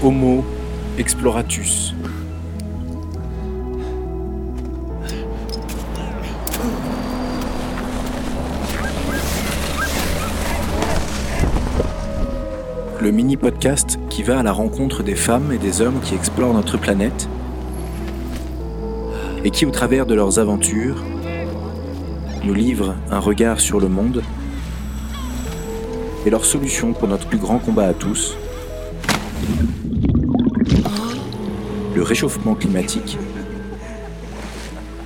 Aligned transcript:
Homo 0.00 0.44
exploratus. 0.96 1.92
Le 13.00 13.10
mini-podcast 13.10 13.98
qui 14.08 14.22
va 14.22 14.38
à 14.38 14.42
la 14.44 14.52
rencontre 14.52 15.02
des 15.02 15.16
femmes 15.16 15.50
et 15.50 15.58
des 15.58 15.80
hommes 15.80 15.98
qui 16.00 16.14
explorent 16.14 16.54
notre 16.54 16.78
planète 16.78 17.28
et 19.44 19.50
qui, 19.50 19.66
au 19.66 19.72
travers 19.72 20.06
de 20.06 20.14
leurs 20.14 20.38
aventures, 20.38 21.02
nous 22.44 22.54
livrent 22.54 22.94
un 23.10 23.18
regard 23.18 23.58
sur 23.58 23.80
le 23.80 23.88
monde 23.88 24.22
et 26.24 26.30
leurs 26.30 26.44
solutions 26.44 26.92
pour 26.92 27.08
notre 27.08 27.26
plus 27.26 27.38
grand 27.38 27.58
combat 27.58 27.86
à 27.86 27.94
tous, 27.94 28.36
le 31.98 32.04
réchauffement 32.04 32.54
climatique 32.54 33.18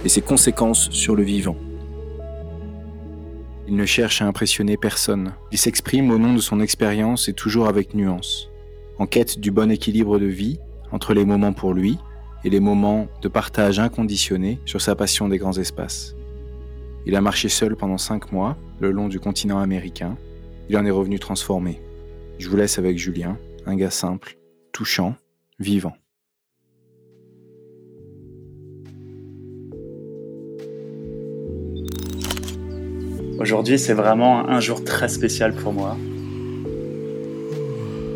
et 0.05 0.11
ses 0.11 0.21
conséquences 0.21 0.91
sur 0.91 1.17
le 1.17 1.23
vivant. 1.23 1.57
Il 3.67 3.77
ne 3.77 3.87
cherche 3.87 4.21
à 4.21 4.27
impressionner 4.27 4.77
personne. 4.77 5.33
Il 5.53 5.57
s'exprime 5.57 6.11
au 6.11 6.19
nom 6.19 6.35
de 6.35 6.41
son 6.41 6.61
expérience 6.61 7.31
et 7.31 7.33
toujours 7.33 7.67
avec 7.67 7.95
nuance, 7.95 8.51
en 8.99 9.07
quête 9.07 9.39
du 9.39 9.51
bon 9.51 9.71
équilibre 9.71 10.19
de 10.19 10.27
vie 10.27 10.59
entre 10.91 11.15
les 11.15 11.25
moments 11.25 11.55
pour 11.55 11.73
lui 11.73 11.97
et 12.45 12.51
les 12.51 12.61
moments 12.61 13.09
de 13.23 13.29
partage 13.29 13.79
inconditionné 13.79 14.61
sur 14.67 14.83
sa 14.83 14.95
passion 14.95 15.29
des 15.29 15.39
grands 15.39 15.57
espaces. 15.57 16.15
Il 17.07 17.17
a 17.17 17.23
marché 17.23 17.49
seul 17.49 17.75
pendant 17.75 17.97
cinq 17.97 18.33
mois 18.33 18.59
le 18.81 18.91
long 18.91 19.09
du 19.09 19.19
continent 19.19 19.61
américain. 19.61 20.19
Il 20.69 20.77
en 20.77 20.85
est 20.85 20.91
revenu 20.91 21.19
transformé. 21.19 21.81
Je 22.39 22.51
vous 22.51 22.57
laisse 22.57 22.79
avec 22.79 22.99
Julien, 22.99 23.39
un 23.65 23.77
gars 23.77 23.91
simple, 23.91 24.37
touchant, 24.75 25.15
vivant. 25.59 25.95
Aujourd'hui, 33.43 33.77
c'est 33.77 33.93
vraiment 33.93 34.49
un 34.49 34.61
jour 34.61 34.85
très 34.85 35.09
spécial 35.09 35.53
pour 35.53 35.73
moi. 35.73 35.97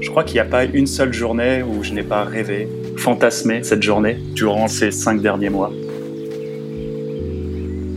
Je 0.00 0.08
crois 0.08 0.22
qu'il 0.22 0.34
n'y 0.34 0.40
a 0.40 0.44
pas 0.44 0.64
une 0.64 0.86
seule 0.86 1.12
journée 1.12 1.64
où 1.64 1.82
je 1.82 1.92
n'ai 1.94 2.04
pas 2.04 2.22
rêvé, 2.22 2.68
fantasmé 2.96 3.64
cette 3.64 3.82
journée 3.82 4.18
durant 4.36 4.68
ces 4.68 4.92
cinq 4.92 5.20
derniers 5.20 5.50
mois. 5.50 5.72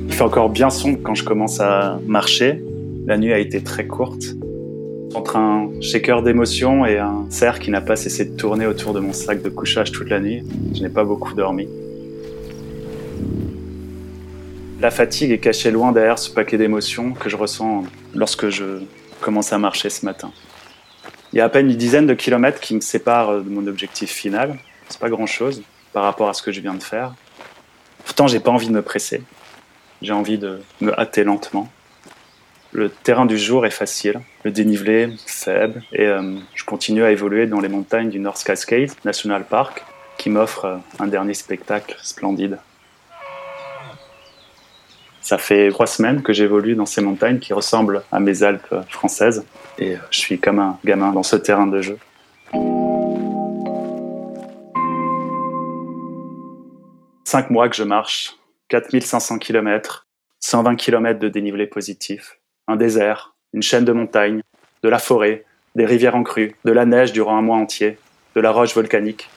Il 0.08 0.12
fait 0.12 0.24
encore 0.24 0.50
bien 0.50 0.72
sombre 0.72 0.98
quand 1.04 1.14
je 1.14 1.24
commence 1.24 1.60
à 1.60 2.00
marcher. 2.08 2.64
La 3.06 3.16
nuit 3.20 3.32
a 3.32 3.38
été 3.38 3.62
très 3.62 3.86
courte. 3.86 4.36
Entre 5.14 5.36
un 5.36 5.70
shaker 5.82 6.24
d'émotions 6.24 6.84
et 6.84 6.98
un 6.98 7.28
cerf 7.30 7.60
qui 7.60 7.70
n'a 7.70 7.82
pas 7.82 7.96
cessé 7.96 8.26
de 8.26 8.36
tourner 8.36 8.66
autour 8.66 8.94
de 8.94 9.02
mon 9.02 9.14
sac 9.14 9.44
de 9.44 9.50
couchage 9.50 9.92
toute 9.92 10.10
la 10.10 10.20
nuit, 10.20 10.42
je 10.74 10.82
n'ai 10.82 10.90
pas 10.90 11.04
beaucoup 11.04 11.36
dormi. 11.36 11.68
La 14.82 14.92
fatigue 14.92 15.32
est 15.32 15.40
cachée 15.40 15.72
loin 15.72 15.92
derrière 15.92 16.18
ce 16.18 16.30
paquet 16.30 16.58
d'émotions 16.58 17.12
que 17.12 17.30
je 17.30 17.36
ressens 17.36 17.84
lorsque 18.16 18.48
je 18.48 18.80
commence 19.20 19.52
à 19.52 19.58
marcher 19.58 19.90
ce 19.90 20.06
matin. 20.06 20.32
Il 21.34 21.38
y 21.38 21.42
a 21.42 21.46
à 21.46 21.50
peine 21.50 21.70
une 21.70 21.76
dizaine 21.76 22.08
de 22.08 22.14
kilomètres 22.14 22.62
qui 22.62 22.76
me 22.76 22.80
séparent 22.80 23.44
de 23.44 23.50
mon 23.50 23.68
objectif 23.68 24.10
final. 24.10 24.58
C'est 24.88 25.02
pas 25.02 25.10
grand 25.10 25.26
chose 25.26 25.64
par 25.92 26.04
rapport 26.04 26.30
à 26.30 26.34
ce 26.34 26.42
que 26.42 26.54
je 26.54 26.62
viens 26.62 26.76
de 26.76 26.82
faire. 26.82 27.14
Pourtant, 28.06 28.28
j'ai 28.28 28.40
pas 28.40 28.52
envie 28.52 28.68
de 28.68 28.72
me 28.72 28.82
presser. 28.82 29.22
J'ai 30.02 30.14
envie 30.14 30.38
de 30.38 30.62
me 30.80 30.98
hâter 30.98 31.26
lentement. 31.26 31.70
Le 32.72 32.90
terrain 32.90 33.26
du 33.26 33.38
jour 33.38 33.66
est 33.66 33.72
facile, 33.72 34.22
le 34.46 34.52
dénivelé 34.52 35.10
faible, 35.26 35.84
et 35.92 36.06
euh, 36.06 36.38
je 36.56 36.64
continue 36.64 37.04
à 37.04 37.12
évoluer 37.12 37.48
dans 37.48 37.60
les 37.60 37.68
montagnes 37.68 38.10
du 38.10 38.20
North 38.20 38.44
Cascade 38.46 38.92
National 39.04 39.44
Park, 39.44 39.84
qui 40.18 40.30
m'offre 40.30 40.66
euh, 40.66 40.78
un 41.00 41.08
dernier 41.08 41.34
spectacle 41.34 41.98
splendide. 42.02 42.60
Ça 45.30 45.38
fait 45.38 45.70
trois 45.70 45.86
semaines 45.86 46.24
que 46.24 46.34
j'évolue 46.34 46.74
dans 46.74 46.88
ces 46.88 47.02
montagnes 47.02 47.38
qui 47.38 47.54
ressemblent 47.54 48.02
à 48.12 48.20
mes 48.20 48.42
Alpes 48.42 48.74
françaises 48.90 49.46
et 49.78 49.94
je 50.10 50.18
suis 50.18 50.40
comme 50.40 50.58
un 50.58 50.80
gamin 50.84 51.12
dans 51.12 51.22
ce 51.22 51.36
terrain 51.36 51.68
de 51.68 51.82
jeu. 51.82 52.00
Cinq 57.26 57.52
mois 57.52 57.70
que 57.70 57.76
je 57.76 57.84
marche, 57.84 58.38
4500 58.70 59.38
km, 59.38 60.08
120 60.40 60.76
km 60.78 61.20
de 61.20 61.30
dénivelé 61.30 61.68
positif, 61.68 62.40
un 62.68 62.76
désert, 62.76 63.36
une 63.54 63.62
chaîne 63.62 63.86
de 63.86 63.94
montagnes, 63.94 64.42
de 64.82 64.90
la 64.90 64.98
forêt, 64.98 65.46
des 65.76 65.86
rivières 65.86 66.16
en 66.16 66.24
crue, 66.24 66.56
de 66.66 66.72
la 66.72 66.86
neige 66.86 67.12
durant 67.14 67.38
un 67.38 67.44
mois 67.44 67.58
entier, 67.58 68.00
de 68.34 68.42
la 68.42 68.50
roche 68.50 68.74
volcanique. 68.74 69.30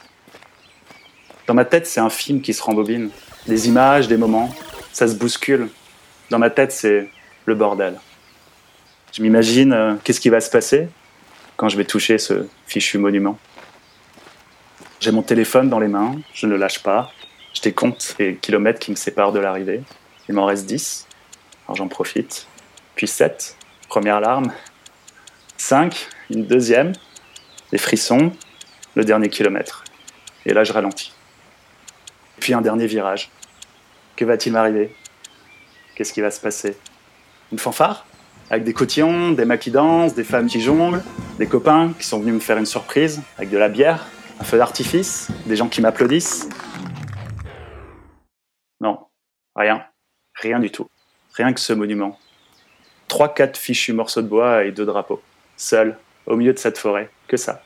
Dans 1.46 1.52
ma 1.52 1.66
tête, 1.66 1.86
c'est 1.86 2.00
un 2.00 2.08
film 2.08 2.40
qui 2.40 2.54
se 2.54 2.62
rembobine. 2.62 3.10
Des 3.46 3.68
images, 3.68 4.08
des 4.08 4.16
moments, 4.16 4.48
ça 4.94 5.06
se 5.06 5.16
bouscule, 5.16 5.68
dans 6.32 6.38
ma 6.38 6.50
tête, 6.50 6.72
c'est 6.72 7.08
le 7.44 7.54
bordel. 7.54 8.00
Je 9.12 9.22
m'imagine 9.22 9.72
euh, 9.74 9.94
qu'est-ce 10.02 10.20
qui 10.20 10.30
va 10.30 10.40
se 10.40 10.50
passer 10.50 10.88
quand 11.56 11.68
je 11.68 11.76
vais 11.76 11.84
toucher 11.84 12.16
ce 12.16 12.46
fichu 12.66 12.96
monument. 12.96 13.38
J'ai 14.98 15.12
mon 15.12 15.22
téléphone 15.22 15.68
dans 15.68 15.78
les 15.78 15.88
mains, 15.88 16.16
je 16.32 16.46
ne 16.46 16.56
lâche 16.56 16.82
pas. 16.82 17.12
Je 17.52 17.60
décompte 17.60 18.16
les 18.18 18.36
kilomètres 18.36 18.78
qui 18.78 18.90
me 18.90 18.96
séparent 18.96 19.32
de 19.32 19.40
l'arrivée. 19.40 19.82
Il 20.28 20.34
m'en 20.34 20.46
reste 20.46 20.64
10, 20.64 21.06
alors 21.66 21.76
j'en 21.76 21.88
profite. 21.88 22.46
Puis 22.94 23.06
7, 23.06 23.56
première 23.88 24.20
larme. 24.20 24.52
5, 25.58 26.08
une 26.30 26.46
deuxième, 26.46 26.92
des 27.72 27.78
frissons, 27.78 28.32
le 28.94 29.04
dernier 29.04 29.28
kilomètre. 29.28 29.84
Et 30.46 30.54
là, 30.54 30.64
je 30.64 30.72
ralentis. 30.72 31.12
Puis 32.40 32.54
un 32.54 32.62
dernier 32.62 32.86
virage. 32.86 33.30
Que 34.16 34.24
va-t-il 34.24 34.52
m'arriver? 34.52 34.94
Qu'est-ce 35.94 36.12
qui 36.12 36.20
va 36.20 36.30
se 36.30 36.40
passer? 36.40 36.76
Une 37.50 37.58
fanfare? 37.58 38.06
Avec 38.50 38.64
des 38.64 38.72
cotillons, 38.72 39.32
des 39.32 39.44
mecs 39.44 39.60
qui 39.60 39.70
dansent, 39.70 40.14
des 40.14 40.24
femmes 40.24 40.46
qui 40.46 40.60
jonglent, 40.60 41.02
des 41.38 41.46
copains 41.46 41.92
qui 41.98 42.06
sont 42.06 42.20
venus 42.20 42.34
me 42.34 42.40
faire 42.40 42.58
une 42.58 42.66
surprise, 42.66 43.22
avec 43.38 43.50
de 43.50 43.58
la 43.58 43.68
bière, 43.68 44.06
un 44.40 44.44
feu 44.44 44.58
d'artifice, 44.58 45.28
des 45.46 45.56
gens 45.56 45.68
qui 45.68 45.80
m'applaudissent? 45.80 46.48
Non, 48.80 49.06
rien. 49.54 49.84
Rien 50.34 50.58
du 50.58 50.70
tout. 50.70 50.88
Rien 51.34 51.52
que 51.52 51.60
ce 51.60 51.72
monument. 51.72 52.18
Trois, 53.08 53.32
quatre 53.32 53.56
fichus 53.56 53.92
morceaux 53.92 54.22
de 54.22 54.28
bois 54.28 54.64
et 54.64 54.72
deux 54.72 54.86
drapeaux. 54.86 55.22
Seul, 55.56 55.96
au 56.26 56.36
milieu 56.36 56.52
de 56.52 56.58
cette 56.58 56.78
forêt. 56.78 57.10
Que 57.28 57.36
ça. 57.36 57.62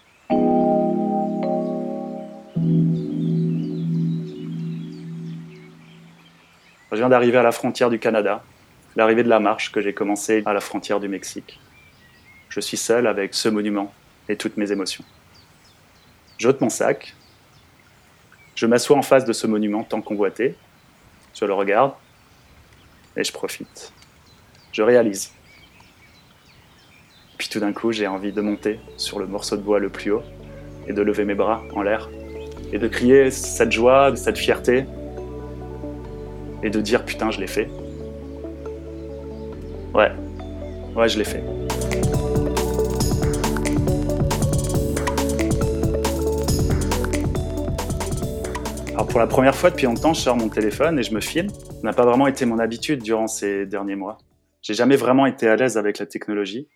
D'arriver 7.08 7.38
à 7.38 7.42
la 7.42 7.52
frontière 7.52 7.88
du 7.88 8.00
Canada, 8.00 8.42
l'arrivée 8.96 9.22
de 9.22 9.28
la 9.28 9.38
marche 9.38 9.70
que 9.70 9.80
j'ai 9.80 9.92
commencée 9.92 10.42
à 10.44 10.52
la 10.52 10.60
frontière 10.60 10.98
du 10.98 11.08
Mexique. 11.08 11.60
Je 12.48 12.58
suis 12.58 12.76
seul 12.76 13.06
avec 13.06 13.34
ce 13.34 13.48
monument 13.48 13.92
et 14.28 14.36
toutes 14.36 14.56
mes 14.56 14.72
émotions. 14.72 15.04
J'ôte 16.38 16.60
mon 16.60 16.68
sac, 16.68 17.14
je 18.56 18.66
m'assois 18.66 18.96
en 18.96 19.02
face 19.02 19.24
de 19.24 19.32
ce 19.32 19.46
monument 19.46 19.84
tant 19.84 20.00
convoité, 20.00 20.56
je 21.32 21.44
le 21.44 21.52
regarde 21.52 21.92
et 23.16 23.22
je 23.22 23.32
profite. 23.32 23.92
Je 24.72 24.82
réalise. 24.82 25.32
Puis 27.38 27.48
tout 27.48 27.60
d'un 27.60 27.72
coup, 27.72 27.92
j'ai 27.92 28.08
envie 28.08 28.32
de 28.32 28.40
monter 28.40 28.80
sur 28.96 29.20
le 29.20 29.26
morceau 29.26 29.56
de 29.56 29.62
bois 29.62 29.78
le 29.78 29.90
plus 29.90 30.10
haut 30.10 30.24
et 30.88 30.92
de 30.92 31.02
lever 31.02 31.24
mes 31.24 31.34
bras 31.34 31.62
en 31.72 31.82
l'air 31.82 32.10
et 32.72 32.78
de 32.78 32.88
crier 32.88 33.30
cette 33.30 33.70
joie, 33.70 34.16
cette 34.16 34.38
fierté 34.38 34.86
et 36.62 36.70
de 36.70 36.80
dire 36.80 37.04
putain, 37.04 37.30
je 37.30 37.40
l'ai 37.40 37.46
fait. 37.46 37.68
Ouais, 39.94 40.12
ouais, 40.94 41.08
je 41.08 41.18
l'ai 41.18 41.24
fait. 41.24 41.42
Alors 48.92 49.06
pour 49.06 49.20
la 49.20 49.26
première 49.26 49.54
fois 49.54 49.70
depuis 49.70 49.86
longtemps, 49.86 50.14
je 50.14 50.20
sors 50.20 50.36
mon 50.36 50.48
téléphone 50.48 50.98
et 50.98 51.02
je 51.02 51.14
me 51.14 51.20
filme. 51.20 51.50
Ça 51.50 51.82
n'a 51.82 51.92
pas 51.92 52.06
vraiment 52.06 52.26
été 52.26 52.46
mon 52.46 52.58
habitude 52.58 53.02
durant 53.02 53.26
ces 53.26 53.66
derniers 53.66 53.96
mois. 53.96 54.18
J'ai 54.62 54.74
jamais 54.74 54.96
vraiment 54.96 55.26
été 55.26 55.48
à 55.48 55.56
l'aise 55.56 55.76
avec 55.76 55.98
la 55.98 56.06
technologie, 56.06 56.66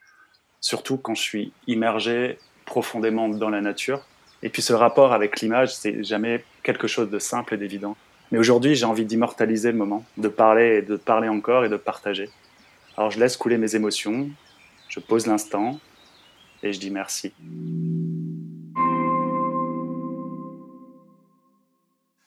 surtout 0.60 0.96
quand 0.96 1.14
je 1.14 1.22
suis 1.22 1.52
immergé 1.66 2.38
profondément 2.66 3.28
dans 3.28 3.48
la 3.48 3.60
nature. 3.60 4.06
Et 4.42 4.48
puis 4.48 4.62
ce 4.62 4.72
rapport 4.72 5.12
avec 5.12 5.40
l'image, 5.40 5.74
c'est 5.74 6.04
jamais 6.04 6.44
quelque 6.62 6.86
chose 6.86 7.10
de 7.10 7.18
simple 7.18 7.54
et 7.54 7.56
d'évident. 7.56 7.96
Mais 8.30 8.38
aujourd'hui, 8.38 8.76
j'ai 8.76 8.84
envie 8.84 9.04
d'immortaliser 9.04 9.72
le 9.72 9.78
moment, 9.78 10.04
de 10.16 10.28
parler 10.28 10.76
et 10.76 10.82
de 10.82 10.96
parler 10.96 11.28
encore 11.28 11.64
et 11.64 11.68
de 11.68 11.76
partager. 11.76 12.30
Alors 12.96 13.10
je 13.10 13.18
laisse 13.18 13.36
couler 13.36 13.58
mes 13.58 13.74
émotions, 13.74 14.28
je 14.88 15.00
pose 15.00 15.26
l'instant 15.26 15.80
et 16.62 16.72
je 16.72 16.78
dis 16.78 16.90
merci. 16.90 17.32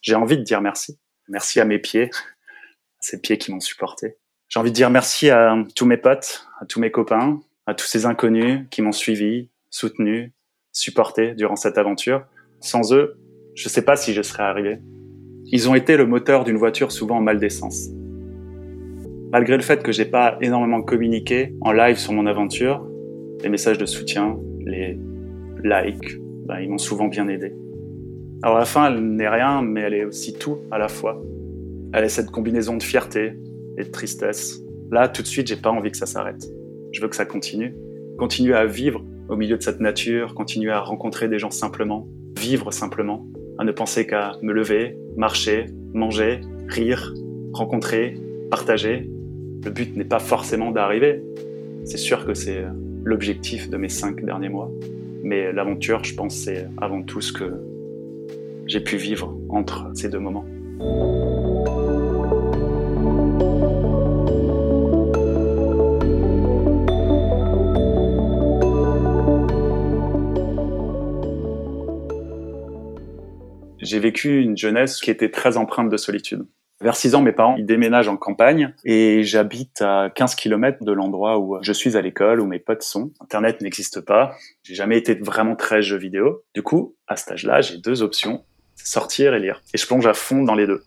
J'ai 0.01 0.15
envie 0.15 0.37
de 0.37 0.43
dire 0.43 0.61
merci. 0.61 0.99
Merci 1.29 1.61
à 1.61 1.65
mes 1.65 1.79
pieds, 1.79 2.09
à 2.13 2.99
ces 2.99 3.21
pieds 3.21 3.37
qui 3.37 3.51
m'ont 3.51 3.61
supporté. 3.61 4.17
J'ai 4.49 4.59
envie 4.59 4.71
de 4.71 4.75
dire 4.75 4.89
merci 4.89 5.29
à 5.29 5.55
tous 5.75 5.85
mes 5.85 5.97
potes, 5.97 6.47
à 6.59 6.65
tous 6.65 6.81
mes 6.81 6.91
copains, 6.91 7.39
à 7.65 7.73
tous 7.73 7.87
ces 7.87 8.05
inconnus 8.05 8.67
qui 8.69 8.81
m'ont 8.81 8.91
suivi, 8.91 9.49
soutenu, 9.69 10.33
supporté 10.73 11.33
durant 11.33 11.55
cette 11.55 11.77
aventure. 11.77 12.25
Sans 12.59 12.93
eux, 12.93 13.17
je 13.55 13.67
ne 13.67 13.69
sais 13.69 13.83
pas 13.83 13.95
si 13.95 14.13
je 14.13 14.21
serais 14.21 14.43
arrivé. 14.43 14.79
Ils 15.55 15.69
ont 15.69 15.75
été 15.75 15.97
le 15.97 16.07
moteur 16.07 16.45
d'une 16.45 16.57
voiture 16.57 16.91
souvent 16.91 17.17
en 17.17 17.21
mal 17.21 17.37
d'essence. 17.37 17.91
Malgré 19.31 19.55
le 19.55 19.61
fait 19.61 19.83
que 19.83 19.91
j'ai 19.91 20.05
pas 20.05 20.35
énormément 20.41 20.81
communiqué 20.81 21.53
en 21.61 21.71
live 21.71 21.95
sur 21.95 22.11
mon 22.11 22.25
aventure, 22.25 22.83
les 23.43 23.49
messages 23.49 23.77
de 23.77 23.85
soutien, 23.85 24.39
les 24.65 24.97
likes, 25.63 26.17
ben, 26.47 26.59
ils 26.59 26.71
m'ont 26.71 26.79
souvent 26.79 27.07
bien 27.07 27.27
aidé. 27.27 27.53
Alors 28.41 28.57
la 28.57 28.65
fin, 28.65 28.91
elle 28.91 28.99
n'est 29.03 29.29
rien, 29.29 29.61
mais 29.61 29.81
elle 29.81 29.93
est 29.93 30.05
aussi 30.05 30.33
tout 30.33 30.57
à 30.71 30.79
la 30.79 30.87
fois. 30.87 31.21
Elle 31.93 32.03
est 32.03 32.09
cette 32.09 32.31
combinaison 32.31 32.75
de 32.75 32.81
fierté 32.81 33.33
et 33.77 33.83
de 33.83 33.91
tristesse. 33.91 34.59
Là, 34.89 35.07
tout 35.07 35.21
de 35.21 35.27
suite, 35.27 35.45
j'ai 35.45 35.55
pas 35.55 35.69
envie 35.69 35.91
que 35.91 35.97
ça 35.97 36.07
s'arrête. 36.07 36.43
Je 36.93 36.99
veux 36.99 37.09
que 37.09 37.15
ça 37.15 37.25
continue. 37.25 37.75
Continuer 38.17 38.55
à 38.55 38.65
vivre 38.65 39.05
au 39.29 39.35
milieu 39.35 39.57
de 39.57 39.61
cette 39.61 39.79
nature, 39.79 40.33
continuer 40.33 40.71
à 40.71 40.79
rencontrer 40.79 41.27
des 41.27 41.37
gens 41.37 41.51
simplement, 41.51 42.07
vivre 42.39 42.73
simplement, 42.73 43.27
à 43.59 43.63
ne 43.63 43.71
penser 43.71 44.07
qu'à 44.07 44.31
me 44.41 44.51
lever, 44.51 44.97
marcher, 45.17 45.67
manger, 45.93 46.41
rire, 46.67 47.13
rencontrer, 47.53 48.15
partager. 48.49 49.09
Le 49.63 49.71
but 49.71 49.95
n'est 49.95 50.05
pas 50.05 50.19
forcément 50.19 50.71
d'arriver. 50.71 51.23
C'est 51.85 51.97
sûr 51.97 52.25
que 52.25 52.33
c'est 52.33 52.63
l'objectif 53.03 53.69
de 53.69 53.77
mes 53.77 53.89
cinq 53.89 54.23
derniers 54.23 54.49
mois. 54.49 54.71
Mais 55.23 55.51
l'aventure, 55.53 56.03
je 56.03 56.15
pense, 56.15 56.35
c'est 56.35 56.67
avant 56.77 57.01
tout 57.01 57.21
ce 57.21 57.31
que 57.31 57.53
j'ai 58.67 58.81
pu 58.81 58.97
vivre 58.97 59.37
entre 59.49 59.89
ces 59.93 60.09
deux 60.09 60.19
moments. 60.19 60.45
J'ai 73.93 73.99
vécu 73.99 74.41
une 74.41 74.57
jeunesse 74.57 74.99
qui 74.99 75.11
était 75.11 75.29
très 75.29 75.55
empreinte 75.55 75.87
de 75.87 75.97
solitude. 75.97 76.47
Vers 76.81 76.95
6 76.95 77.13
ans, 77.13 77.21
mes 77.21 77.31
parents 77.31 77.59
déménagent 77.59 78.07
en 78.07 78.17
campagne 78.17 78.73
et 78.83 79.21
j'habite 79.21 79.83
à 79.83 80.09
15 80.15 80.33
km 80.33 80.83
de 80.83 80.91
l'endroit 80.91 81.37
où 81.37 81.59
je 81.61 81.71
suis 81.71 81.95
à 81.95 82.01
l'école, 82.01 82.41
où 82.41 82.47
mes 82.47 82.57
potes 82.57 82.81
sont. 82.81 83.11
Internet 83.21 83.61
n'existe 83.61 84.01
pas. 84.01 84.35
J'ai 84.63 84.73
jamais 84.73 84.97
été 84.97 85.13
vraiment 85.13 85.55
très 85.55 85.83
jeu 85.83 85.95
vidéo. 85.95 86.41
Du 86.55 86.63
coup, 86.63 86.95
à 87.07 87.17
cet 87.17 87.33
âge-là, 87.33 87.61
j'ai 87.61 87.77
deux 87.77 88.01
options 88.01 88.43
sortir 88.75 89.35
et 89.35 89.39
lire. 89.39 89.61
Et 89.75 89.77
je 89.77 89.85
plonge 89.85 90.07
à 90.07 90.15
fond 90.15 90.41
dans 90.41 90.55
les 90.55 90.65
deux. 90.65 90.83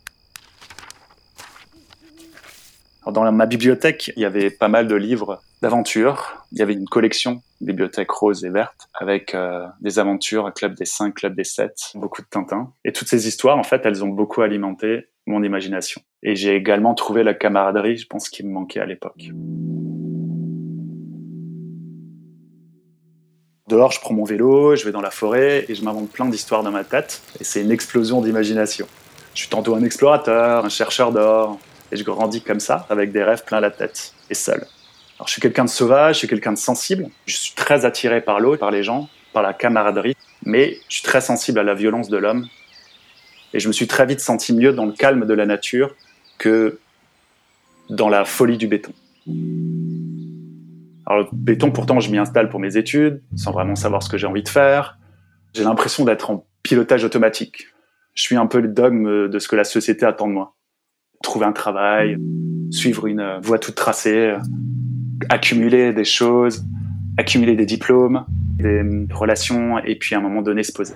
Dans 3.11 3.31
ma 3.31 3.45
bibliothèque, 3.45 4.11
il 4.15 4.21
y 4.21 4.25
avait 4.25 4.49
pas 4.49 4.67
mal 4.67 4.87
de 4.87 4.95
livres 4.95 5.41
d'aventures. 5.61 6.45
Il 6.51 6.59
y 6.59 6.61
avait 6.61 6.73
une 6.73 6.87
collection, 6.87 7.41
bibliothèque 7.61 8.11
rose 8.11 8.45
et 8.45 8.49
verte, 8.49 8.89
avec 8.93 9.33
euh, 9.35 9.65
des 9.81 9.99
aventures, 9.99 10.51
Club 10.53 10.75
des 10.75 10.85
5, 10.85 11.13
Club 11.13 11.35
des 11.35 11.43
7, 11.43 11.93
beaucoup 11.95 12.21
de 12.21 12.27
Tintin. 12.27 12.73
Et 12.85 12.91
toutes 12.91 13.07
ces 13.07 13.27
histoires, 13.27 13.57
en 13.57 13.63
fait, 13.63 13.81
elles 13.85 14.03
ont 14.03 14.09
beaucoup 14.09 14.41
alimenté 14.41 15.07
mon 15.25 15.43
imagination. 15.43 16.01
Et 16.23 16.35
j'ai 16.35 16.55
également 16.55 16.93
trouvé 16.93 17.23
la 17.23 17.33
camaraderie, 17.33 17.97
je 17.97 18.07
pense, 18.07 18.29
qui 18.29 18.45
me 18.45 18.51
manquait 18.51 18.79
à 18.79 18.85
l'époque. 18.85 19.29
Dehors, 23.67 23.91
je 23.91 23.99
prends 23.99 24.13
mon 24.13 24.23
vélo, 24.23 24.77
je 24.77 24.85
vais 24.85 24.93
dans 24.93 25.01
la 25.01 25.11
forêt 25.11 25.65
et 25.67 25.75
je 25.75 25.83
m'invente 25.83 26.09
plein 26.09 26.25
d'histoires 26.25 26.63
dans 26.63 26.71
ma 26.71 26.85
tête. 26.85 27.21
Et 27.41 27.43
c'est 27.43 27.61
une 27.61 27.71
explosion 27.71 28.21
d'imagination. 28.21 28.87
Je 29.33 29.41
suis 29.41 29.49
tantôt 29.49 29.75
un 29.75 29.83
explorateur, 29.83 30.63
un 30.63 30.69
chercheur 30.69 31.11
d'or. 31.11 31.59
Et 31.91 31.97
je 31.97 32.03
grandis 32.03 32.41
comme 32.41 32.59
ça, 32.59 32.85
avec 32.89 33.11
des 33.11 33.23
rêves 33.23 33.43
plein 33.45 33.59
la 33.59 33.71
tête, 33.71 34.13
et 34.29 34.33
seul. 34.33 34.65
Alors, 35.17 35.27
je 35.27 35.33
suis 35.33 35.41
quelqu'un 35.41 35.65
de 35.65 35.69
sauvage, 35.69 36.15
je 36.15 36.19
suis 36.19 36.27
quelqu'un 36.27 36.51
de 36.51 36.57
sensible. 36.57 37.07
Je 37.25 37.35
suis 37.35 37.53
très 37.55 37.85
attiré 37.85 38.21
par 38.21 38.39
l'autre, 38.39 38.59
par 38.59 38.71
les 38.71 38.83
gens, 38.83 39.09
par 39.33 39.41
la 39.41 39.53
camaraderie. 39.53 40.15
Mais 40.45 40.77
je 40.89 40.95
suis 40.95 41.03
très 41.03 41.21
sensible 41.21 41.59
à 41.59 41.63
la 41.63 41.73
violence 41.73 42.09
de 42.09 42.17
l'homme. 42.17 42.45
Et 43.53 43.59
je 43.59 43.67
me 43.67 43.73
suis 43.73 43.87
très 43.87 44.05
vite 44.05 44.19
senti 44.19 44.53
mieux 44.53 44.73
dans 44.73 44.85
le 44.85 44.91
calme 44.91 45.25
de 45.25 45.33
la 45.33 45.45
nature 45.45 45.95
que 46.37 46.79
dans 47.89 48.09
la 48.09 48.25
folie 48.25 48.57
du 48.57 48.67
béton. 48.67 48.93
Alors 51.05 51.23
le 51.23 51.27
béton, 51.31 51.71
pourtant, 51.71 51.99
je 51.99 52.11
m'y 52.11 52.17
installe 52.17 52.49
pour 52.49 52.59
mes 52.59 52.77
études, 52.77 53.23
sans 53.35 53.51
vraiment 53.51 53.75
savoir 53.75 54.03
ce 54.03 54.09
que 54.09 54.17
j'ai 54.17 54.27
envie 54.27 54.43
de 54.43 54.49
faire. 54.49 54.97
J'ai 55.55 55.63
l'impression 55.63 56.03
d'être 56.03 56.29
en 56.29 56.45
pilotage 56.61 57.03
automatique. 57.03 57.67
Je 58.13 58.21
suis 58.21 58.35
un 58.35 58.45
peu 58.45 58.59
le 58.59 58.67
dogme 58.67 59.29
de 59.29 59.39
ce 59.39 59.47
que 59.47 59.55
la 59.55 59.63
société 59.63 60.05
attend 60.05 60.27
de 60.27 60.33
moi. 60.33 60.56
Trouver 61.27 61.45
un 61.45 61.51
travail, 61.51 62.17
suivre 62.71 63.05
une 63.05 63.39
voie 63.41 63.59
toute 63.59 63.75
tracée, 63.75 64.33
accumuler 65.27 65.91
des 65.91 66.05
choses, 66.05 66.63
accumuler 67.17 67.57
des 67.57 67.65
diplômes, 67.65 68.23
des 68.57 68.81
relations, 69.11 69.77
et 69.79 69.95
puis 69.95 70.15
à 70.15 70.19
un 70.19 70.21
moment 70.21 70.41
donné 70.41 70.63
se 70.63 70.71
poser. 70.71 70.93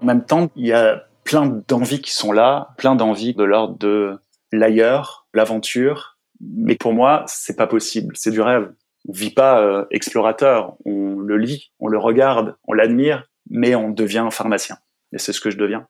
En 0.00 0.06
même 0.06 0.24
temps, 0.24 0.48
il 0.54 0.66
y 0.66 0.72
a 0.72 1.02
plein 1.24 1.60
d'envies 1.66 2.00
qui 2.00 2.14
sont 2.14 2.30
là, 2.30 2.68
plein 2.78 2.94
d'envies 2.94 3.34
de 3.34 3.42
l'ordre 3.42 3.76
de 3.78 4.20
l'ailleurs, 4.52 5.26
l'aventure. 5.34 6.18
Mais 6.40 6.76
pour 6.76 6.94
moi, 6.94 7.24
c'est 7.26 7.56
pas 7.56 7.66
possible. 7.66 8.14
C'est 8.16 8.30
du 8.30 8.40
rêve. 8.40 8.70
Vit 9.08 9.30
pas 9.30 9.60
euh, 9.60 9.84
explorateur. 9.90 10.76
On 10.84 11.18
le 11.18 11.36
lit, 11.36 11.72
on 11.80 11.88
le 11.88 11.98
regarde, 11.98 12.56
on 12.66 12.72
l'admire, 12.72 13.28
mais 13.50 13.74
on 13.74 13.90
devient 13.90 14.28
pharmacien. 14.30 14.76
Et 15.12 15.18
c'est 15.18 15.32
ce 15.32 15.40
que 15.40 15.50
je 15.50 15.58
deviens. 15.58 15.86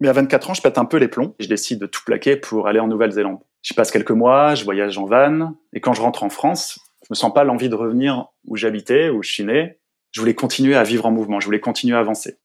Mais 0.00 0.08
à 0.08 0.12
24 0.12 0.50
ans, 0.50 0.54
je 0.54 0.62
pète 0.62 0.78
un 0.78 0.84
peu 0.84 0.96
les 0.96 1.08
plombs. 1.08 1.34
Je 1.40 1.48
décide 1.48 1.80
de 1.80 1.86
tout 1.86 2.02
plaquer 2.04 2.36
pour 2.36 2.68
aller 2.68 2.80
en 2.80 2.88
Nouvelle-Zélande. 2.88 3.38
J'y 3.62 3.74
passe 3.74 3.90
quelques 3.90 4.12
mois, 4.12 4.54
je 4.54 4.64
voyage 4.64 4.96
en 4.98 5.06
van. 5.06 5.54
Et 5.72 5.80
quand 5.80 5.92
je 5.92 6.00
rentre 6.00 6.22
en 6.22 6.30
France, 6.30 6.78
je 7.02 7.08
me 7.10 7.14
sens 7.14 7.32
pas 7.34 7.44
l'envie 7.44 7.68
de 7.68 7.74
revenir 7.74 8.26
où 8.46 8.56
j'habitais, 8.56 9.08
où 9.10 9.22
je 9.22 9.30
suis 9.30 9.44
né 9.44 9.78
je 10.12 10.20
voulais 10.20 10.34
continuer 10.34 10.74
à 10.74 10.82
vivre 10.82 11.06
en 11.06 11.10
mouvement, 11.10 11.40
je 11.40 11.46
voulais 11.46 11.60
continuer 11.60 11.96
à 11.96 12.00
avancer. 12.00 12.38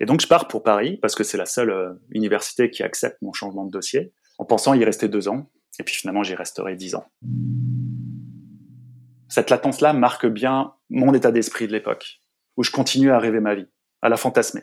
Et 0.00 0.06
donc 0.06 0.20
je 0.20 0.26
pars 0.26 0.48
pour 0.48 0.62
Paris 0.62 0.98
parce 1.00 1.14
que 1.14 1.24
c'est 1.24 1.38
la 1.38 1.46
seule 1.46 1.70
euh, 1.70 1.92
université 2.10 2.70
qui 2.70 2.82
accepte 2.82 3.20
mon 3.22 3.32
changement 3.32 3.64
de 3.64 3.70
dossier, 3.70 4.12
en 4.38 4.44
pensant 4.44 4.74
y 4.74 4.84
rester 4.84 5.08
deux 5.08 5.28
ans, 5.28 5.50
et 5.78 5.82
puis 5.82 5.94
finalement 5.94 6.22
j'y 6.22 6.34
resterai 6.34 6.76
dix 6.76 6.94
ans. 6.94 7.06
Cette 9.28 9.50
latence-là 9.50 9.92
marque 9.92 10.26
bien 10.26 10.74
mon 10.90 11.12
état 11.14 11.32
d'esprit 11.32 11.66
de 11.66 11.72
l'époque, 11.72 12.20
où 12.56 12.62
je 12.62 12.70
continue 12.70 13.10
à 13.10 13.18
rêver 13.18 13.40
ma 13.40 13.54
vie, 13.54 13.68
à 14.02 14.08
la 14.08 14.16
fantasmer. 14.16 14.62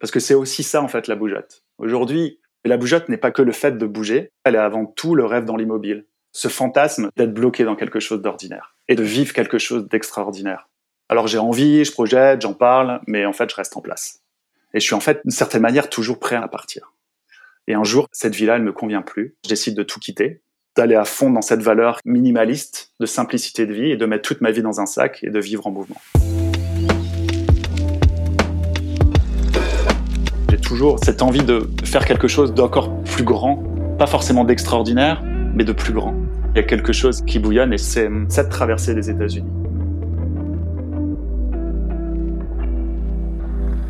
Parce 0.00 0.10
que 0.10 0.20
c'est 0.20 0.34
aussi 0.34 0.62
ça 0.62 0.82
en 0.82 0.88
fait 0.88 1.06
la 1.06 1.16
bougeotte. 1.16 1.64
Aujourd'hui, 1.78 2.40
la 2.64 2.76
bougeotte 2.76 3.08
n'est 3.08 3.18
pas 3.18 3.32
que 3.32 3.42
le 3.42 3.52
fait 3.52 3.76
de 3.76 3.86
bouger, 3.86 4.30
elle 4.44 4.54
est 4.54 4.58
avant 4.58 4.86
tout 4.86 5.14
le 5.14 5.24
rêve 5.24 5.44
dans 5.44 5.56
l'immobile, 5.56 6.06
ce 6.32 6.48
fantasme 6.48 7.10
d'être 7.16 7.34
bloqué 7.34 7.64
dans 7.64 7.76
quelque 7.76 8.00
chose 8.00 8.22
d'ordinaire 8.22 8.76
et 8.88 8.94
de 8.94 9.02
vivre 9.02 9.32
quelque 9.32 9.58
chose 9.58 9.86
d'extraordinaire. 9.88 10.68
Alors 11.12 11.26
j'ai 11.26 11.36
envie, 11.36 11.84
je 11.84 11.92
projette, 11.92 12.40
j'en 12.40 12.54
parle, 12.54 13.02
mais 13.06 13.26
en 13.26 13.34
fait 13.34 13.50
je 13.50 13.54
reste 13.54 13.76
en 13.76 13.82
place. 13.82 14.22
Et 14.72 14.80
je 14.80 14.86
suis 14.86 14.94
en 14.94 15.00
fait 15.00 15.20
d'une 15.24 15.30
certaine 15.30 15.60
manière 15.60 15.90
toujours 15.90 16.18
prêt 16.18 16.36
à 16.36 16.48
partir. 16.48 16.94
Et 17.66 17.74
un 17.74 17.84
jour, 17.84 18.08
cette 18.12 18.34
vie-là, 18.34 18.56
elle 18.56 18.62
me 18.62 18.72
convient 18.72 19.02
plus. 19.02 19.36
Je 19.44 19.50
décide 19.50 19.76
de 19.76 19.82
tout 19.82 20.00
quitter, 20.00 20.40
d'aller 20.74 20.94
à 20.94 21.04
fond 21.04 21.28
dans 21.28 21.42
cette 21.42 21.60
valeur 21.60 22.00
minimaliste 22.06 22.94
de 22.98 23.04
simplicité 23.04 23.66
de 23.66 23.74
vie 23.74 23.90
et 23.90 23.98
de 23.98 24.06
mettre 24.06 24.26
toute 24.26 24.40
ma 24.40 24.52
vie 24.52 24.62
dans 24.62 24.80
un 24.80 24.86
sac 24.86 25.22
et 25.22 25.28
de 25.28 25.38
vivre 25.38 25.66
en 25.66 25.70
mouvement. 25.70 26.00
J'ai 30.48 30.60
toujours 30.62 30.98
cette 31.04 31.20
envie 31.20 31.44
de 31.44 31.68
faire 31.84 32.06
quelque 32.06 32.26
chose 32.26 32.54
d'encore 32.54 33.02
plus 33.02 33.24
grand, 33.24 33.62
pas 33.98 34.06
forcément 34.06 34.44
d'extraordinaire, 34.44 35.22
mais 35.22 35.64
de 35.64 35.74
plus 35.74 35.92
grand. 35.92 36.14
Il 36.54 36.56
y 36.56 36.60
a 36.60 36.66
quelque 36.66 36.94
chose 36.94 37.22
qui 37.26 37.38
bouillonne 37.38 37.74
et 37.74 37.78
c'est 37.78 38.08
cette 38.30 38.48
traversée 38.48 38.94
des 38.94 39.10
États-Unis. 39.10 39.61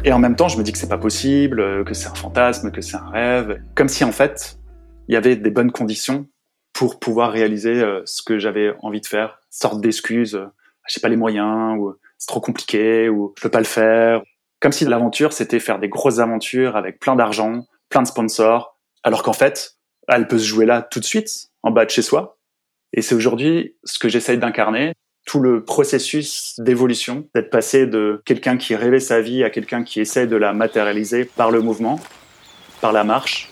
Et 0.04 0.12
en 0.12 0.18
même 0.18 0.34
temps, 0.34 0.48
je 0.48 0.58
me 0.58 0.64
dis 0.64 0.72
que 0.72 0.78
c'est 0.78 0.88
pas 0.88 0.98
possible, 0.98 1.84
que 1.84 1.94
c'est 1.94 2.08
un 2.08 2.14
fantasme, 2.14 2.72
que 2.72 2.80
c'est 2.80 2.96
un 2.96 3.08
rêve. 3.08 3.62
Comme 3.76 3.88
si 3.88 4.02
en 4.02 4.10
fait, 4.10 4.58
il 5.06 5.14
y 5.14 5.16
avait 5.16 5.36
des 5.36 5.50
bonnes 5.50 5.70
conditions 5.70 6.26
pour 6.72 6.98
pouvoir 6.98 7.30
réaliser 7.30 7.80
euh, 7.80 8.02
ce 8.04 8.22
que 8.22 8.40
j'avais 8.40 8.74
envie 8.80 9.00
de 9.00 9.06
faire. 9.06 9.38
Sorte 9.50 9.80
d'excuses, 9.80 10.34
euh, 10.34 10.46
j'ai 10.88 11.00
pas 11.00 11.08
les 11.08 11.16
moyens, 11.16 11.78
ou 11.78 11.94
c'est 12.18 12.26
trop 12.26 12.40
compliqué, 12.40 13.08
ou 13.08 13.32
je 13.36 13.42
peux 13.42 13.48
pas 13.48 13.60
le 13.60 13.64
faire. 13.64 14.22
Comme 14.60 14.72
si 14.72 14.84
l'aventure, 14.84 15.32
c'était 15.32 15.60
faire 15.60 15.78
des 15.78 15.88
grosses 15.88 16.18
aventures 16.18 16.76
avec 16.76 16.98
plein 16.98 17.14
d'argent, 17.14 17.66
plein 17.88 18.02
de 18.02 18.08
sponsors, 18.08 18.78
alors 19.04 19.22
qu'en 19.22 19.32
fait, 19.32 19.76
elle 20.08 20.26
peut 20.26 20.38
se 20.38 20.46
jouer 20.46 20.66
là 20.66 20.82
tout 20.82 20.98
de 20.98 21.04
suite, 21.04 21.50
en 21.62 21.70
bas 21.70 21.84
de 21.84 21.90
chez 21.90 22.02
soi. 22.02 22.38
Et 22.92 23.02
c'est 23.02 23.14
aujourd'hui 23.14 23.76
ce 23.84 24.00
que 24.00 24.08
j'essaye 24.08 24.38
d'incarner, 24.38 24.94
tout 25.24 25.40
le 25.40 25.64
processus 25.64 26.54
d'évolution, 26.58 27.26
d'être 27.34 27.50
passé 27.50 27.86
de 27.86 28.20
quelqu'un 28.24 28.56
qui 28.56 28.74
rêvait 28.74 29.00
sa 29.00 29.20
vie 29.20 29.44
à 29.44 29.50
quelqu'un 29.50 29.84
qui 29.84 30.00
essaie 30.00 30.26
de 30.26 30.36
la 30.36 30.52
matérialiser 30.52 31.24
par 31.24 31.50
le 31.50 31.60
mouvement, 31.60 32.00
par 32.80 32.92
la 32.92 33.04
marche, 33.04 33.50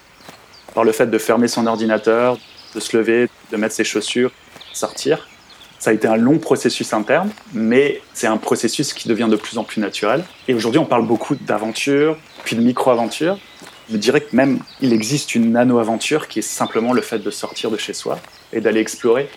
par 0.74 0.84
le 0.84 0.92
fait 0.92 1.06
de 1.06 1.18
fermer 1.18 1.48
son 1.48 1.66
ordinateur, 1.66 2.38
de 2.74 2.80
se 2.80 2.96
lever, 2.96 3.28
de 3.50 3.56
mettre 3.56 3.74
ses 3.74 3.84
chaussures, 3.84 4.32
sortir. 4.72 5.28
Ça 5.78 5.90
a 5.90 5.92
été 5.94 6.06
un 6.06 6.16
long 6.16 6.38
processus 6.38 6.92
interne, 6.92 7.30
mais 7.54 8.02
c'est 8.12 8.26
un 8.26 8.36
processus 8.36 8.92
qui 8.92 9.08
devient 9.08 9.28
de 9.30 9.36
plus 9.36 9.56
en 9.56 9.64
plus 9.64 9.80
naturel. 9.80 10.24
Et 10.46 10.54
aujourd'hui, 10.54 10.78
on 10.78 10.84
parle 10.84 11.06
beaucoup 11.06 11.36
d'aventure, 11.36 12.18
puis 12.44 12.54
de 12.54 12.60
micro-aventure. 12.60 13.38
Je 13.90 13.96
dirais 13.96 14.20
que 14.20 14.36
même 14.36 14.60
il 14.80 14.92
existe 14.92 15.34
une 15.34 15.52
nano-aventure 15.52 16.28
qui 16.28 16.40
est 16.40 16.42
simplement 16.42 16.92
le 16.92 17.00
fait 17.00 17.18
de 17.18 17.30
sortir 17.30 17.70
de 17.70 17.76
chez 17.76 17.92
soi 17.94 18.18
et 18.52 18.60
d'aller 18.60 18.80
explorer. 18.80 19.28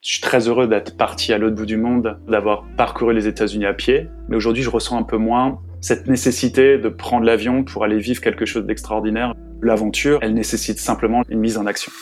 Je 0.00 0.12
suis 0.12 0.13
très 0.24 0.48
heureux 0.48 0.66
d'être 0.66 0.96
parti 0.96 1.34
à 1.34 1.38
l'autre 1.38 1.54
bout 1.54 1.66
du 1.66 1.76
monde, 1.76 2.16
d'avoir 2.26 2.64
parcouru 2.78 3.12
les 3.12 3.28
États-Unis 3.28 3.66
à 3.66 3.74
pied, 3.74 4.08
mais 4.28 4.36
aujourd'hui 4.36 4.62
je 4.62 4.70
ressens 4.70 4.98
un 4.98 5.02
peu 5.02 5.18
moins 5.18 5.60
cette 5.82 6.06
nécessité 6.06 6.78
de 6.78 6.88
prendre 6.88 7.26
l'avion 7.26 7.62
pour 7.62 7.84
aller 7.84 7.98
vivre 7.98 8.22
quelque 8.22 8.46
chose 8.46 8.64
d'extraordinaire. 8.64 9.34
L'aventure, 9.60 10.20
elle 10.22 10.32
nécessite 10.32 10.78
simplement 10.78 11.22
une 11.28 11.40
mise 11.40 11.58
en 11.58 11.66
action. 11.66 11.92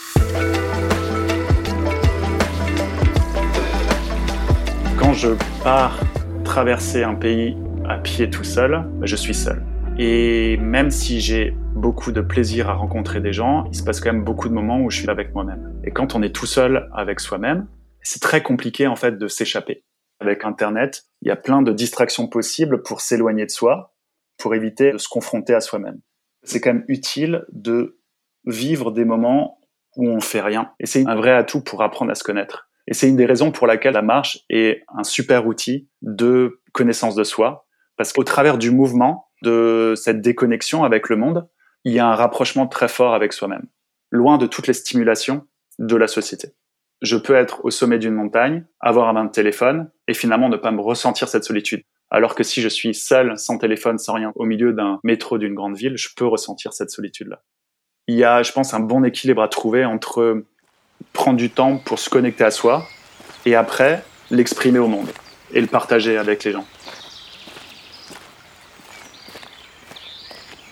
Quand 4.96 5.12
je 5.14 5.30
pars 5.64 5.98
traverser 6.44 7.02
un 7.02 7.16
pays 7.16 7.56
à 7.88 7.98
pied 7.98 8.30
tout 8.30 8.44
seul, 8.44 8.84
je 9.02 9.16
suis 9.16 9.34
seul. 9.34 9.64
Et 9.98 10.58
même 10.58 10.92
si 10.92 11.20
j'ai 11.20 11.56
beaucoup 11.74 12.12
de 12.12 12.20
plaisir 12.20 12.70
à 12.70 12.74
rencontrer 12.74 13.20
des 13.20 13.32
gens, 13.32 13.64
il 13.72 13.74
se 13.74 13.82
passe 13.82 14.00
quand 14.00 14.12
même 14.12 14.22
beaucoup 14.22 14.48
de 14.48 14.54
moments 14.54 14.80
où 14.80 14.90
je 14.92 14.98
suis 15.00 15.10
avec 15.10 15.34
moi-même. 15.34 15.72
Et 15.82 15.90
quand 15.90 16.14
on 16.14 16.22
est 16.22 16.32
tout 16.32 16.46
seul 16.46 16.88
avec 16.94 17.18
soi-même, 17.18 17.66
c'est 18.02 18.20
très 18.20 18.42
compliqué 18.42 18.86
en 18.86 18.96
fait 18.96 19.18
de 19.18 19.28
s'échapper. 19.28 19.84
Avec 20.20 20.44
Internet, 20.44 21.04
il 21.20 21.28
y 21.28 21.30
a 21.30 21.36
plein 21.36 21.62
de 21.62 21.72
distractions 21.72 22.28
possibles 22.28 22.82
pour 22.82 23.00
s'éloigner 23.00 23.46
de 23.46 23.50
soi, 23.50 23.94
pour 24.38 24.54
éviter 24.54 24.92
de 24.92 24.98
se 24.98 25.08
confronter 25.08 25.54
à 25.54 25.60
soi-même. 25.60 26.00
C'est 26.42 26.60
quand 26.60 26.72
même 26.72 26.84
utile 26.88 27.44
de 27.50 27.98
vivre 28.44 28.92
des 28.92 29.04
moments 29.04 29.60
où 29.96 30.08
on 30.08 30.20
fait 30.20 30.40
rien. 30.40 30.72
Et 30.80 30.86
c'est 30.86 31.06
un 31.06 31.16
vrai 31.16 31.32
atout 31.32 31.62
pour 31.62 31.82
apprendre 31.82 32.10
à 32.10 32.14
se 32.14 32.24
connaître. 32.24 32.68
Et 32.88 32.94
c'est 32.94 33.08
une 33.08 33.16
des 33.16 33.26
raisons 33.26 33.52
pour 33.52 33.66
laquelle 33.66 33.94
la 33.94 34.02
marche 34.02 34.40
est 34.48 34.82
un 34.88 35.04
super 35.04 35.46
outil 35.46 35.88
de 36.02 36.60
connaissance 36.72 37.14
de 37.14 37.24
soi. 37.24 37.66
Parce 37.96 38.12
qu'au 38.12 38.24
travers 38.24 38.58
du 38.58 38.70
mouvement, 38.70 39.28
de 39.42 39.94
cette 39.96 40.20
déconnexion 40.20 40.84
avec 40.84 41.08
le 41.08 41.16
monde, 41.16 41.48
il 41.84 41.92
y 41.92 41.98
a 41.98 42.06
un 42.06 42.14
rapprochement 42.14 42.66
très 42.66 42.88
fort 42.88 43.14
avec 43.14 43.32
soi-même, 43.32 43.66
loin 44.10 44.38
de 44.38 44.46
toutes 44.46 44.68
les 44.68 44.72
stimulations 44.72 45.46
de 45.78 45.96
la 45.96 46.06
société. 46.06 46.54
Je 47.02 47.16
peux 47.16 47.34
être 47.34 47.64
au 47.64 47.70
sommet 47.70 47.98
d'une 47.98 48.14
montagne, 48.14 48.64
avoir 48.80 49.08
un 49.08 49.12
main 49.12 49.24
de 49.24 49.30
téléphone 49.30 49.90
et 50.06 50.14
finalement 50.14 50.48
ne 50.48 50.56
pas 50.56 50.70
me 50.70 50.80
ressentir 50.80 51.28
cette 51.28 51.42
solitude. 51.42 51.82
Alors 52.10 52.36
que 52.36 52.44
si 52.44 52.62
je 52.62 52.68
suis 52.68 52.94
seul, 52.94 53.36
sans 53.38 53.58
téléphone, 53.58 53.98
sans 53.98 54.14
rien, 54.14 54.32
au 54.36 54.44
milieu 54.44 54.72
d'un 54.72 55.00
métro 55.02 55.36
d'une 55.36 55.54
grande 55.54 55.76
ville, 55.76 55.96
je 55.96 56.10
peux 56.14 56.26
ressentir 56.26 56.72
cette 56.72 56.90
solitude-là. 56.90 57.42
Il 58.06 58.14
y 58.14 58.22
a, 58.22 58.44
je 58.44 58.52
pense, 58.52 58.72
un 58.72 58.80
bon 58.80 59.02
équilibre 59.04 59.42
à 59.42 59.48
trouver 59.48 59.84
entre 59.84 60.44
prendre 61.12 61.38
du 61.38 61.50
temps 61.50 61.78
pour 61.78 61.98
se 61.98 62.08
connecter 62.08 62.44
à 62.44 62.52
soi 62.52 62.86
et 63.46 63.56
après 63.56 64.04
l'exprimer 64.30 64.78
au 64.78 64.86
monde 64.86 65.08
et 65.52 65.60
le 65.60 65.66
partager 65.66 66.16
avec 66.16 66.44
les 66.44 66.52
gens. 66.52 66.66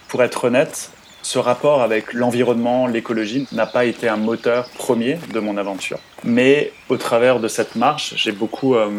Pour 0.08 0.22
être 0.22 0.44
honnête, 0.44 0.92
ce 1.22 1.38
rapport 1.38 1.82
avec 1.82 2.12
l'environnement, 2.12 2.86
l'écologie 2.86 3.48
n'a 3.52 3.66
pas 3.66 3.84
été 3.84 4.08
un 4.08 4.16
moteur 4.16 4.68
premier 4.70 5.18
de 5.32 5.40
mon 5.40 5.56
aventure. 5.56 5.98
Mais 6.24 6.72
au 6.88 6.96
travers 6.96 7.40
de 7.40 7.48
cette 7.48 7.76
marche, 7.76 8.14
j'ai 8.16 8.32
beaucoup 8.32 8.74
euh, 8.74 8.90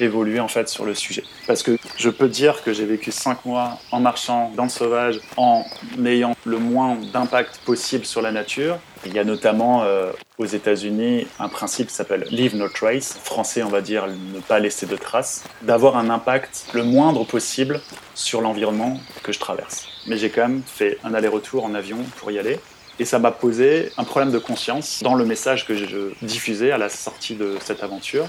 évolué 0.00 0.40
en 0.40 0.48
fait 0.48 0.68
sur 0.68 0.84
le 0.84 0.94
sujet. 0.94 1.24
Parce 1.46 1.62
que 1.62 1.76
je 1.96 2.10
peux 2.10 2.28
dire 2.28 2.62
que 2.62 2.72
j'ai 2.72 2.86
vécu 2.86 3.12
cinq 3.12 3.44
mois 3.44 3.78
en 3.92 4.00
marchant 4.00 4.52
dans 4.56 4.64
le 4.64 4.68
sauvage, 4.68 5.20
en 5.36 5.64
ayant 6.04 6.34
le 6.44 6.58
moins 6.58 6.96
d'impact 7.12 7.60
possible 7.64 8.04
sur 8.04 8.22
la 8.22 8.32
nature. 8.32 8.78
Il 9.06 9.14
y 9.14 9.18
a 9.18 9.24
notamment 9.24 9.82
euh, 9.84 10.12
aux 10.38 10.46
États-Unis 10.46 11.26
un 11.38 11.48
principe 11.48 11.88
qui 11.88 11.94
s'appelle 11.94 12.26
Leave 12.30 12.56
No 12.56 12.68
Trace, 12.68 13.18
français 13.22 13.62
on 13.62 13.68
va 13.68 13.80
dire 13.80 14.06
ne 14.06 14.40
pas 14.40 14.58
laisser 14.58 14.86
de 14.86 14.96
traces, 14.96 15.44
d'avoir 15.62 15.96
un 15.96 16.10
impact 16.10 16.66
le 16.74 16.82
moindre 16.82 17.24
possible 17.24 17.80
sur 18.14 18.42
l'environnement 18.42 19.00
que 19.22 19.32
je 19.32 19.38
traverse 19.38 19.90
mais 20.06 20.16
j'ai 20.16 20.30
quand 20.30 20.42
même 20.42 20.62
fait 20.66 20.98
un 21.04 21.14
aller-retour 21.14 21.64
en 21.64 21.74
avion 21.74 21.98
pour 22.16 22.30
y 22.30 22.38
aller. 22.38 22.58
Et 23.00 23.06
ça 23.06 23.18
m'a 23.18 23.30
posé 23.30 23.90
un 23.96 24.04
problème 24.04 24.30
de 24.30 24.38
conscience 24.38 25.02
dans 25.02 25.14
le 25.14 25.24
message 25.24 25.66
que 25.66 25.74
je 25.74 26.12
diffusais 26.20 26.70
à 26.70 26.76
la 26.76 26.90
sortie 26.90 27.34
de 27.34 27.56
cette 27.64 27.82
aventure. 27.82 28.26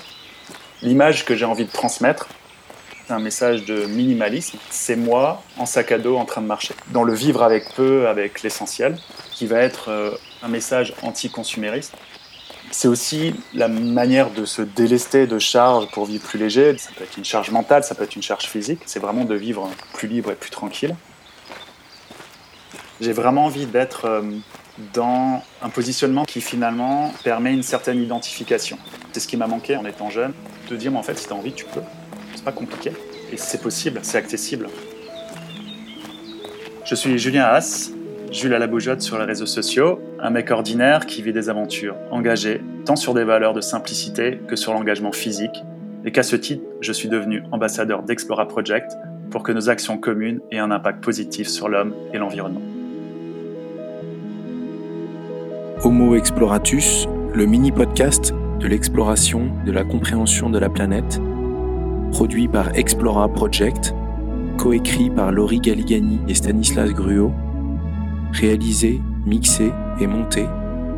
L'image 0.81 1.25
que 1.25 1.35
j'ai 1.35 1.43
envie 1.43 1.65
de 1.65 1.71
transmettre, 1.71 2.29
c'est 3.05 3.11
un 3.11 3.19
message 3.19 3.65
de 3.65 3.85
minimalisme. 3.85 4.57
C'est 4.69 4.95
moi 4.95 5.43
en 5.57 5.65
sac 5.65 5.91
à 5.91 5.97
dos 5.97 6.15
en 6.15 6.23
train 6.23 6.39
de 6.39 6.47
marcher. 6.47 6.73
Dans 6.91 7.03
le 7.03 7.13
vivre 7.13 7.43
avec 7.43 7.75
peu, 7.75 8.07
avec 8.07 8.43
l'essentiel, 8.43 8.97
qui 9.33 9.45
va 9.45 9.59
être 9.59 9.89
euh, 9.89 10.11
un 10.41 10.47
message 10.47 10.93
anti-consumériste. 11.01 11.93
C'est 12.71 12.87
aussi 12.87 13.35
la 13.53 13.67
manière 13.67 14.29
de 14.29 14.45
se 14.45 14.61
délester 14.61 15.27
de 15.27 15.37
charges 15.37 15.91
pour 15.91 16.05
vivre 16.05 16.25
plus 16.25 16.39
léger. 16.39 16.77
Ça 16.77 16.91
peut 16.95 17.03
être 17.03 17.17
une 17.17 17.25
charge 17.25 17.51
mentale, 17.51 17.83
ça 17.83 17.93
peut 17.93 18.05
être 18.05 18.15
une 18.15 18.23
charge 18.23 18.45
physique. 18.45 18.79
C'est 18.85 19.01
vraiment 19.01 19.25
de 19.25 19.35
vivre 19.35 19.69
plus 19.91 20.07
libre 20.07 20.31
et 20.31 20.35
plus 20.35 20.49
tranquille. 20.49 20.95
J'ai 23.01 23.13
vraiment 23.13 23.45
envie 23.45 23.65
d'être 23.65 24.05
euh, 24.05 24.21
dans 24.93 25.41
un 25.61 25.69
positionnement 25.69 26.25
qui 26.25 26.41
finalement 26.41 27.13
permet 27.23 27.53
une 27.53 27.63
certaine 27.63 28.01
identification. 28.01 28.77
C'est 29.11 29.19
ce 29.19 29.27
qui 29.27 29.37
m'a 29.37 29.47
manqué 29.47 29.75
en 29.75 29.85
étant 29.85 30.09
jeune, 30.09 30.33
de 30.69 30.75
dire 30.75 30.95
en 30.95 31.03
fait 31.03 31.17
si 31.17 31.27
tu 31.27 31.33
as 31.33 31.35
envie 31.35 31.53
tu 31.53 31.65
peux. 31.65 31.81
C'est 32.35 32.43
pas 32.43 32.51
compliqué 32.51 32.91
et 33.31 33.37
c'est 33.37 33.61
possible, 33.61 33.99
c'est 34.03 34.17
accessible. 34.17 34.67
Je 36.85 36.95
suis 36.95 37.17
Julien 37.17 37.45
Haas, 37.45 37.91
Jules 38.31 38.53
à 38.53 38.59
la 38.59 38.67
bougeotte 38.67 39.01
sur 39.01 39.19
les 39.19 39.25
réseaux 39.25 39.45
sociaux, 39.45 39.99
un 40.19 40.29
mec 40.29 40.51
ordinaire 40.51 41.05
qui 41.05 41.21
vit 41.21 41.33
des 41.33 41.49
aventures 41.49 41.95
engagées, 42.11 42.61
tant 42.85 42.95
sur 42.95 43.13
des 43.13 43.25
valeurs 43.25 43.53
de 43.53 43.59
simplicité 43.59 44.39
que 44.47 44.55
sur 44.55 44.73
l'engagement 44.73 45.11
physique, 45.11 45.63
et 46.05 46.11
qu'à 46.11 46.23
ce 46.23 46.37
titre, 46.37 46.63
je 46.79 46.93
suis 46.93 47.09
devenu 47.09 47.43
ambassadeur 47.51 48.03
d'Explora 48.03 48.47
Project 48.47 48.93
pour 49.29 49.43
que 49.43 49.51
nos 49.51 49.69
actions 49.69 49.97
communes 49.97 50.39
aient 50.49 50.59
un 50.59 50.71
impact 50.71 51.03
positif 51.03 51.47
sur 51.47 51.67
l'homme 51.67 51.93
et 52.13 52.17
l'environnement. 52.17 52.61
Homo 55.83 56.13
Exploratus, 56.13 57.07
le 57.33 57.47
mini-podcast 57.47 58.35
de 58.59 58.67
l'exploration, 58.67 59.49
de 59.65 59.71
la 59.71 59.83
compréhension 59.83 60.51
de 60.51 60.59
la 60.59 60.69
planète, 60.69 61.19
produit 62.11 62.47
par 62.47 62.77
Explora 62.77 63.27
Project, 63.29 63.95
coécrit 64.59 65.09
par 65.09 65.31
Laurie 65.31 65.59
Galigani 65.59 66.19
et 66.27 66.35
Stanislas 66.35 66.91
Gruot, 66.91 67.31
réalisé, 68.31 69.01
mixé 69.25 69.71
et 69.99 70.05
monté 70.05 70.45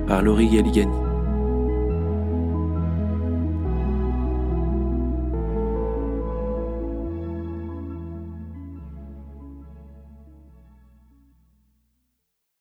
par 0.05 0.21
Laurie 0.21 0.49
Galigani. 0.49 1.02